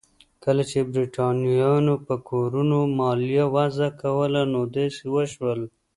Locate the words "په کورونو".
2.05-2.77